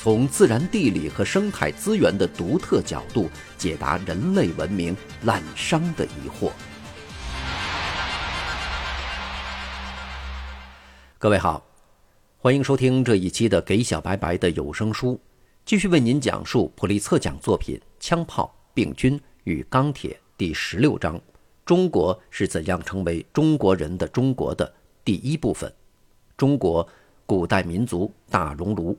[0.00, 6.52] 从自然地理和生态资源的独特角度解答人类文明滥觞的疑惑。
[11.18, 11.66] 各位好，
[12.38, 15.14] 欢迎收听这一期的《给小白白的有声书》，
[15.64, 21.20] 继续为您讲述普利策奖作品《枪炮、病菌与钢铁》第十六章：
[21.66, 24.72] 中国是怎样成为中国人的中国的
[25.04, 25.74] 第一部分——
[26.38, 26.88] 中国
[27.26, 28.96] 古代民族大熔炉。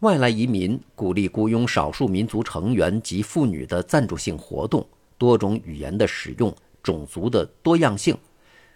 [0.00, 8.14] 外来移民鼓励雇佣少数民族成员及妇女的赞助性活动，多种语言的使用，种族的多样性。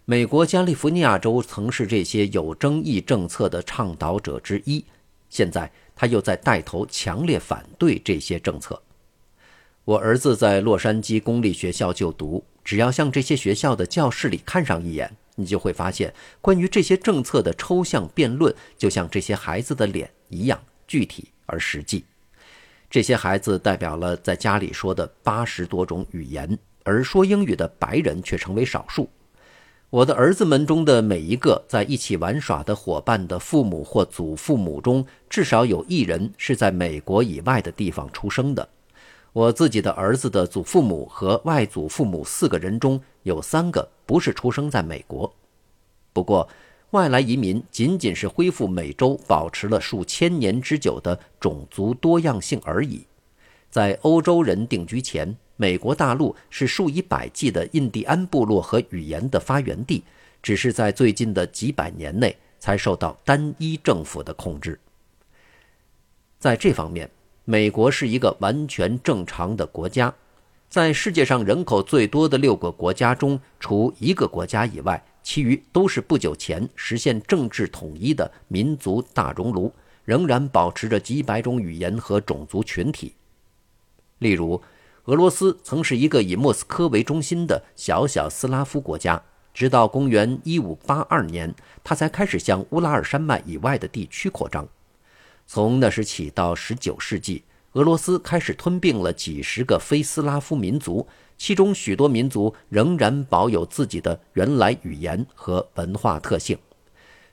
[0.07, 4.83] 美国加利福尼亚州曾是这些有争议政策的倡导者之一，
[5.29, 8.81] 现在他又在带头强烈反对这些政策。
[9.85, 20.59] 我儿子在洛杉矶公立学校就读，只要向这些学校的教室里看上一眼，你就会发现，关于这些政策的抽象辩论，就像这些孩子的脸一样。
[20.91, 22.05] 具体而实际，
[22.91, 29.09] 这些孩子代表了在家里说的八十多种语言，而说英语的白人却成为少数。
[29.89, 38.69] 我的儿子们中的每一个在一起玩耍的伙伴的父母或祖父母中，至少有一人是在美国以外的地方出生的。
[39.33, 45.33] 我自己的儿子的祖父母和外祖父母四个人中有三个不是出生在美国。
[46.13, 46.49] 不过。
[46.91, 53.07] 外来移民仅仅是恢复美洲保持了数千年之久的种族多样性而已。
[53.71, 60.03] 在欧洲人定居前，美国大陆是数以百计的印第安部落和语言的发源地，
[60.43, 64.81] 只是在最近的几百年内才受到单一政府的控制。
[66.41, 67.09] 在这方面，
[67.45, 70.13] 美国是一个完全正常的国家。
[70.69, 75.05] 在世界上人口最多的六个国家中，除一个国家以外。
[75.23, 79.73] 其余都是不久前实现政治统一的民族大熔炉，
[80.05, 83.15] 仍然保持着几百种语言和种族群体。
[84.19, 84.63] 例如，
[85.05, 89.23] 俄罗斯曾是一个以莫斯科为中心的小小斯拉夫国家，
[89.55, 94.69] 直到公元1582年，它才开始向乌拉尔山脉以外的地区扩张。
[95.47, 97.43] 从那时起到19世纪，
[97.73, 101.07] 俄罗斯开始吞并了几十个非斯拉夫民族。
[101.39, 106.59] 其中许多民族仍然保有自己的原来语言和文化特性，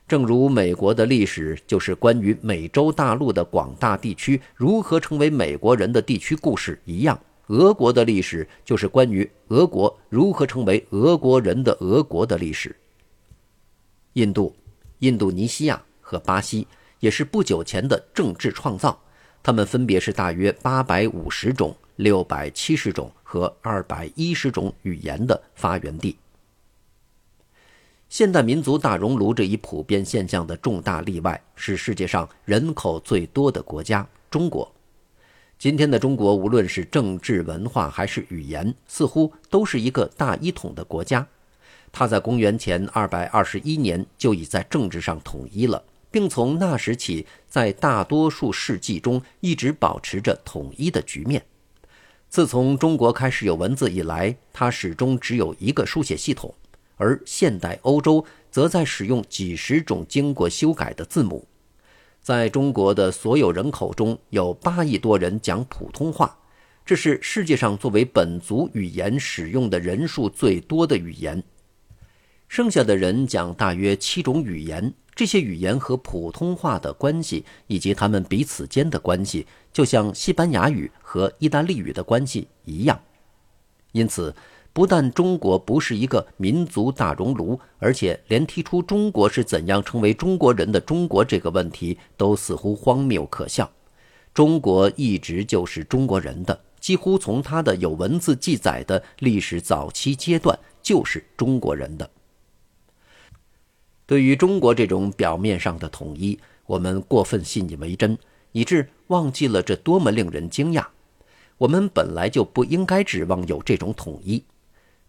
[0.06, 12.74] 正如美国的历史就是关于美洲大陆的广大地区如何成为美国人的地区故事一样，俄国的历史就是关于俄国如何成为俄国人的俄国的历史。
[14.14, 14.56] 印度、
[15.00, 16.66] 印度尼西亚和巴西
[17.00, 18.98] 也是不久前的政治创造，
[19.42, 21.76] 它们分别是大约八百五十种。
[21.98, 26.16] 六百七十种和二百一十种语言的发源地。
[28.08, 34.72] 现代民族大熔炉这一普遍现象的重大例外是世界上人口最多的国家——中国。
[35.58, 41.26] 今天的中国，无论是政治、文化还是语言，似乎都是一个大一统的国家。
[41.90, 45.82] 它在公元前二百二十一年就已在政治上统一了，
[46.18, 51.44] 并从那时起，在大多数世纪中一直保持着统一的局面。
[52.28, 56.52] 自从中国开始有文字以来，它始终只有一个书写系统，
[56.96, 61.46] 而现代欧洲则在使用几十种经过修改的字母。
[62.20, 66.36] 在中国的所有人口中，有八亿多人讲普通话，
[66.84, 71.40] 这是世界上作为本族语言使用的人数最多的语言。
[72.48, 74.92] 剩下的人讲大约七种语言。
[75.18, 82.96] 这些语言和普通话的关系，以及他们彼此间的关系，就像西班牙语和意大利语的关系一样。
[83.90, 84.32] 因此，
[84.72, 93.68] 不但中国不是一个民族大熔炉，而且连提出中国是怎样成为中国人的中国这个问题，都似乎荒谬可笑。
[94.32, 102.08] 中国一直就是中国人的，几乎从它的有文字记载的历史早期阶段，就是中国人的。
[104.08, 108.16] 对于中国这种表面上的统一，我们过分信以为真，
[108.52, 110.86] 以致忘记了这多么令人惊讶。
[111.58, 114.42] 我们本来就不应该指望有这种统一，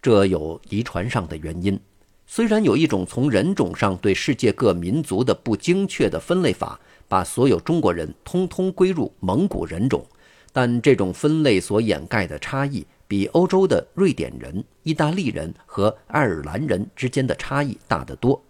[0.01, 1.79] 这有遗传上的原因。
[2.27, 10.05] 虽然有一种从人种上对世界各民族的不精确的分类法，把所有中国人通通归入蒙古人种，
[10.51, 18.43] 但这种分类所掩盖的差异，比欧洲的瑞典人、意大利人和爱尔兰人之间的差异大得多。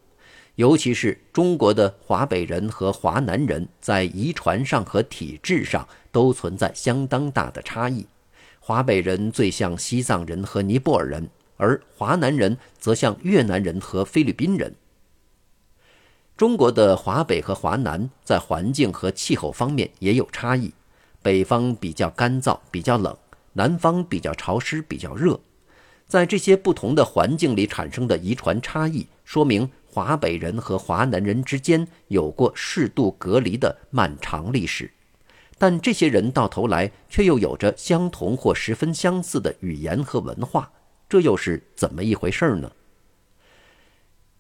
[0.59, 8.05] 尤其是中国的华北人和华南人，在遗传上和体质上都存在相当大的差异。
[8.59, 14.75] 华北人最像西藏人和尼泊尔人，而华南人则像越南人和菲律宾人。
[16.35, 20.73] 中国的华北和华南在环境和气候方面也有差异，
[21.21, 23.13] 北方比较干燥，比较冷；
[23.53, 25.39] 南方比较潮湿，比较热。
[26.05, 29.69] 在这些不同的环境里产生的遗传差异，说明。
[29.91, 34.91] 华北人和华南人之间有过适度隔离的漫长历史，
[35.57, 40.71] 但这些人到头来却又有着相同或十分相似的语言和文化，
[41.09, 42.71] 这又是怎么一回事呢？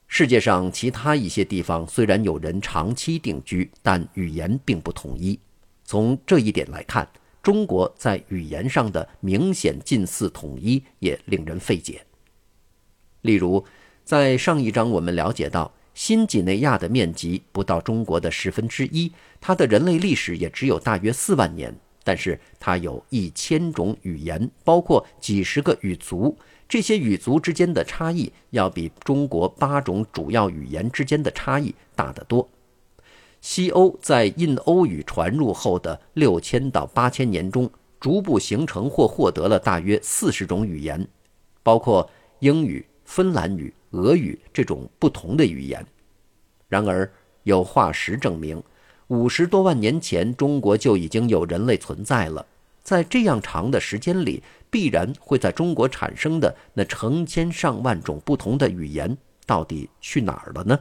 [0.07, 5.39] 世界上其他一些地方虽然有人长期定居，但语言并不统一。
[5.83, 7.09] 从这一点来看，
[7.41, 12.05] 中国在语言上的明显近似统一也令人费解。
[13.21, 13.65] 例如。
[14.09, 21.71] 在上一章，我们了解到，新几内亚的面积不到中国的十分之一，它的人类历史也只有大约四万年，
[22.03, 26.35] 但是它有一千种语言，包括几十个语族，
[26.67, 32.49] 这些语族之间的差异要比中国八种主要语言之间的差异大得多。
[33.41, 37.69] 西欧在印欧语传入后的六千到八千年中，
[37.99, 41.07] 逐步形成或获得了大约四十种语言，
[41.61, 42.09] 包括
[42.39, 43.71] 英语、芬兰语。
[43.91, 45.85] 俄语这种不同的语言，
[46.67, 47.11] 然而
[47.43, 48.61] 有化石证明，
[49.07, 52.45] 五十多万年前中国就已经有人类存在了。
[52.83, 60.79] 在这样长的时间里，必然会在中国产生的那成千上万种不同的语言，到底去哪儿了呢？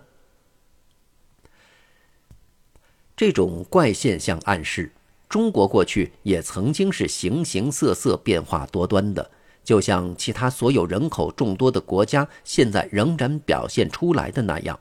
[3.17, 4.93] 这种怪现象暗示，
[5.29, 9.31] 中国过去也曾经是形形色色、变化多端的。
[9.69, 14.81] 就像其他所有人口众多的国家现在仍然表现出来的那样，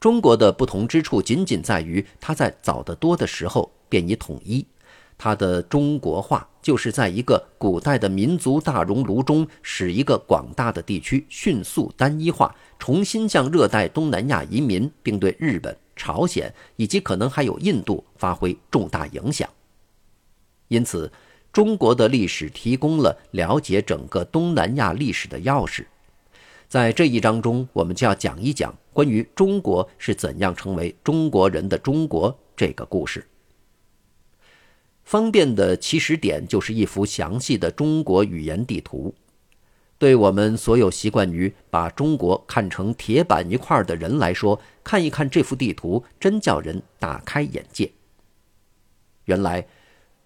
[0.00, 4.66] 中国的不同之处仅仅在于它在早得多的时候便已统一。
[5.18, 19.46] 它的中国化就是在一个古代的民族大熔炉中，使一个广大的地区迅速单一化，重新向热带东南亚移民，并对日本、朝鲜以及可能还有印度发挥重大影响。
[20.68, 21.12] 因此。
[21.50, 25.86] 中国的历史提供了了解整个东南亚历史的钥匙，
[26.68, 33.26] 在这一章中，我们就要讲一讲关于中国是怎样成为中国人的中国这个故事。
[35.02, 39.14] 方便的起始点就是一幅详细的中国语言地图，
[39.96, 47.90] 对我们所有习惯于把中国看成铁板一块的人来说，看一看这幅地图，真叫人大开眼界。
[49.24, 49.66] 原来。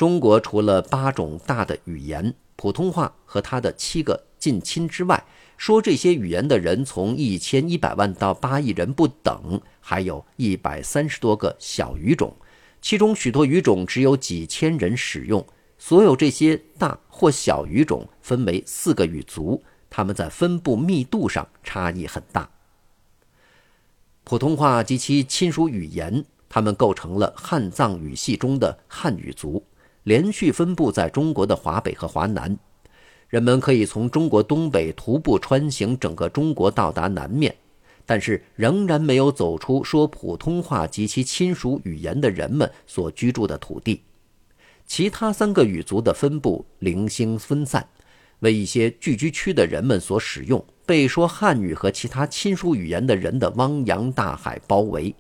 [0.03, 5.25] 中国除了八种大的语言，普通话和它的七个近亲之外，
[5.57, 12.35] 说这些语言的人从一千一百万到八亿人不等，还有一百三十多个小语种，
[12.81, 15.47] 其中许多语种只有几千人使用。
[15.79, 22.51] 所有这些大或小语种分为四个语族，它们在分布密度上差异很大。
[24.25, 29.65] 普通话及其亲属语言，它们构成了汉藏语系中的汉语族。
[30.05, 32.59] 连续分布在中国的华北和华南，
[33.29, 37.55] 人们可以从中国东北徒步穿行整个中国到达南面，
[38.05, 44.03] 但是仍然没有走出说普通话及其亲属语言的人们所居住的土地。
[44.85, 47.87] 其他三个语族的分布零星分散，
[48.41, 55.15] 为一些聚居区的人们所使用，被说汉语和其他亲属语言的人的汪洋大海包围。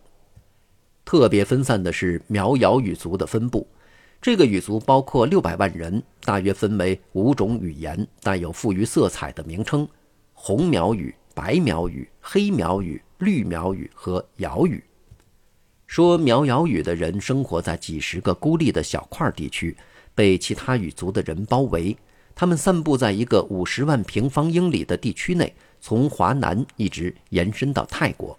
[1.04, 3.66] 特别分散的是苗瑶语族的分布。
[4.22, 9.86] 这个语族包括六百万人，大约分为五种语言，带有富于色彩的名称：
[10.32, 14.80] 红苗语、白苗语、黑苗语、绿苗语和瑶语。
[15.88, 19.76] 说苗瑶语的人生活在几十个孤立的小块地区，
[20.14, 21.96] 被其他语族的人包围。
[22.32, 28.38] 他们散布在一个五十万平方英里的地区内，从华南一直延伸到泰国。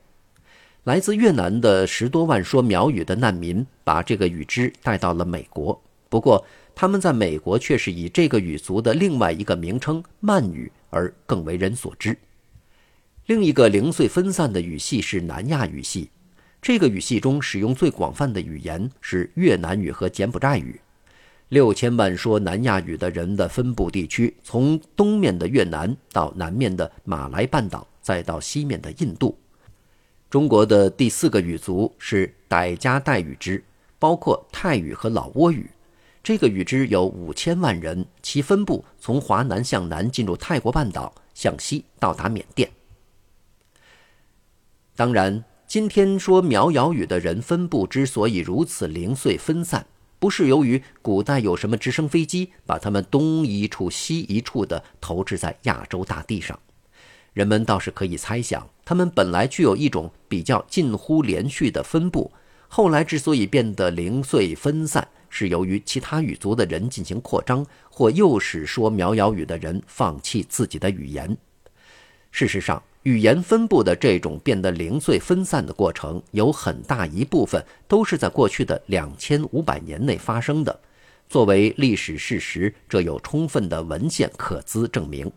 [0.83, 5.81] 来自越南的十多万说苗语的难民，把这个语支带到了美国。
[6.09, 12.17] 不过，他们在美国却是以这个语族的另外一个名称曼语而更为人所知。
[13.27, 16.09] 另一个零碎分散的语系是南亚语系，
[16.61, 20.81] 这个语系中使用最广泛的语言是越南语和柬埔寨语。
[21.47, 29.37] 六千万说南亚语的人的分布地区，从东面的越南到南面的马来半岛，再到西面的印度。
[30.33, 33.63] 中国的第四个语族是傣家傣语支，
[33.99, 35.69] 包括泰语和老挝语。
[36.23, 42.67] 这个语支有五千万人，其分布从华南向南进入泰国半岛，向西到达缅甸。
[44.95, 45.43] 当然。
[45.67, 49.85] 今天说苗瑶语的人分布之所以如此零碎分散，
[50.17, 56.59] 不是由于古代有什么直升飞机把他们东一处西一处的投掷在亚洲大地上。
[57.33, 62.31] 人们倒是可以猜想，他们本来具有一种比较近乎连续的分布，
[62.67, 71.37] 后来之所以变得零碎分散，是由于其他语族的人进行扩张，或诱使说苗瑶语的人放弃自己的语言。
[72.31, 72.81] 事实上。
[73.03, 80.79] 语言分布的这种变得零碎分散的过程，有很大一部分都是在过去的两千五百年内发生的。
[81.27, 85.29] 作为历史事实，这有充分的文献可资证明。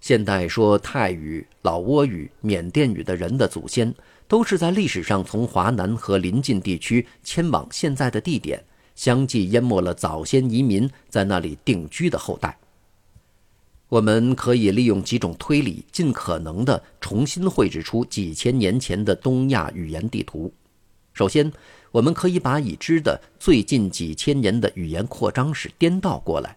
[0.00, 3.94] 现代说泰语、老挝语、缅甸语的人的祖先，
[4.26, 8.64] 都是在历史上从华南和邻近地区迁往现在的地点，
[8.94, 12.58] 相继淹没了早先移民在那里定居的后代。
[13.90, 20.52] 我们可以利用几种推理，尽可能地重新绘制出几千年前的东亚语言地图。
[21.12, 21.52] 首先，
[21.90, 26.56] 我们可以把已知的最近几千年的语言扩张史颠倒过来。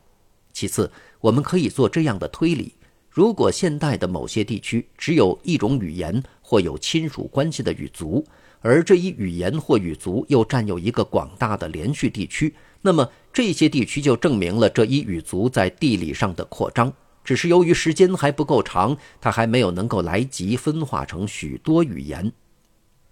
[0.54, 2.74] 其次，我们可以做这样的推理：
[3.14, 8.26] 如果现代的某些地区只有一种语言或有亲属关系的语族，
[8.60, 16.92] 而这一语言或语族又占有一个广大的连续地区，那么这些地区就证明了这一语族在地理上的扩张。
[17.24, 22.34] 只是由于时间还不够长，它还没有能够来及分化成许多语言。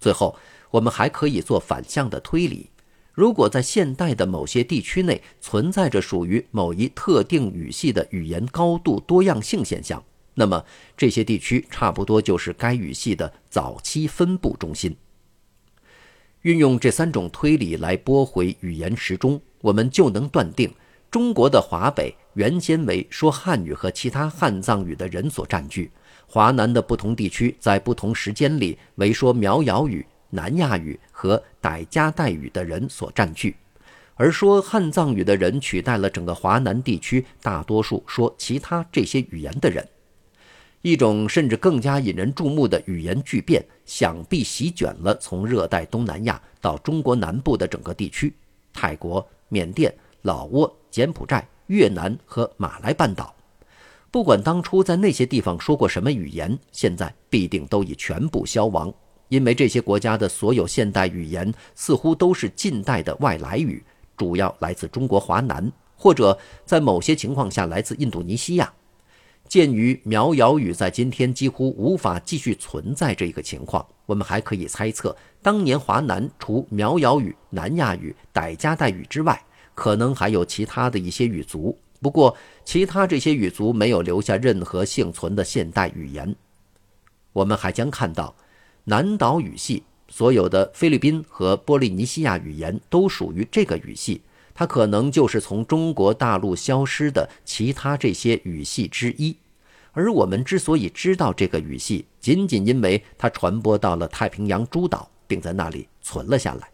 [0.00, 0.36] 最后，
[0.72, 2.70] 我们还可以做反向的推理：
[3.12, 10.02] 如果在现代的某些地区内存在着属于某一特定语系的语言高度多样性现象，
[10.34, 10.64] 那么
[10.96, 14.96] 这些地区差不多就是该语系的早期分布中心。
[16.40, 20.72] 运用这三种推理来拨回语言时钟，我们就能断定
[21.10, 22.14] 中国的华北。
[22.34, 25.90] 原先为说汉语和其他汉藏语的人所占据，
[26.26, 33.54] 华南的不同地区在不同时间里为说苗瑶语、南亚语和傣家傣语的人所占据，
[34.14, 39.86] 而说汉藏语的人取代了整个华南地区大多数说其他这些语言的人。
[40.80, 48.34] 一种甚至更加引人注目的语言巨变，想必席卷了从热带东南亚到中国南部的整个地区：
[48.72, 51.46] 泰国、缅甸、老挝、柬埔寨。
[51.68, 53.34] 越南和马来半岛，
[54.10, 58.92] 不管当初在那些地方说过什么语言，现在必定都已全部消亡，
[59.32, 63.82] 因为这些国家的所有现代语言似乎都是近代的外来语，
[64.14, 68.70] 主要来自中国华南，或者在某些情况下来自印度尼西亚。
[69.48, 79.42] 鉴于苗瑶语在今天几乎无法继续存在这一个情况，我们还可以猜测，当年华南除苗瑶语、南亚语、傣家傣语之外。
[79.74, 82.36] 可能还有其他的一些语族，不过
[82.66, 86.36] 其他这些语族没有留下任何幸存的现代语言。
[87.32, 88.36] 我们还将看到，
[88.84, 94.20] 南岛语系所有的菲律宾和波利尼西亚语言都属于这个语系，
[94.52, 99.36] 它可能就是从中国大陆消失的其他这些语系之一。
[99.92, 106.68] 而我们之所以知道这个语系，仅仅因为它传播到了太平洋诸岛，并在那里存了下来。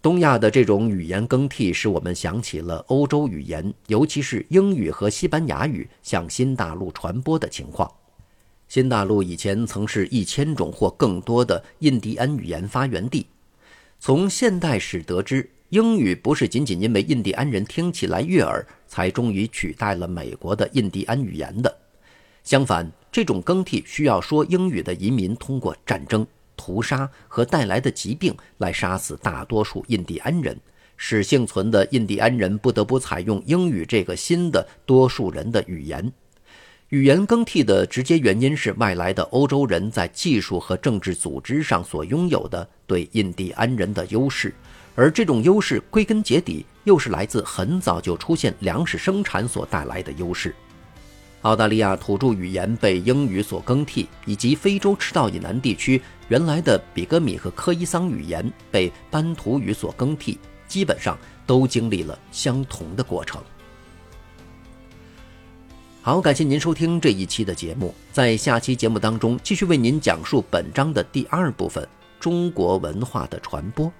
[0.00, 7.88] 东亚的这种语言更替，使我们想起了欧洲语言，尤其是英语和西班牙语向新大陆传播的情况。
[8.72, 13.26] 新大陆以前曾是一千种或更多的印第安语言发源地。
[14.00, 21.76] 从现代史得知，英语不是仅仅因为印第安人听起来悦耳，才终于取代了美国的印第安语言的。
[22.44, 26.26] 相反，这种更替需要说英语的移民通过战争。
[26.56, 30.58] 屠杀和带来的疾病来杀死大多数印第安人，
[30.96, 36.10] 使幸存的印第安人不得不采用英语这个新的多数人的语言。
[36.92, 44.54] 语言更替的直接原因是外来的欧洲人在技术和政治组织上所拥有的对印第安人的优势，
[44.94, 50.54] 而这种优势归根结底又是来自很早就出现粮食生产所带来的优势。
[51.40, 63.42] 澳大利亚土著语言被英语所更替，以及非洲赤道以南地区原来的比格米和科伊桑语言被班图语所更替，基本上都经历了相同的过程。
[66.04, 73.90] 好，感谢您收听这一期的节目，在下期节目当中继续为您讲述本章的第二部分：中国文化的传播。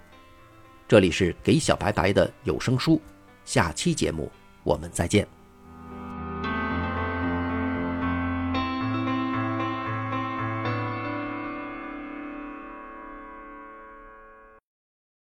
[0.88, 3.00] 这里是给小白白的有声书，
[3.44, 4.28] 下期节目
[4.64, 5.41] 我们再见。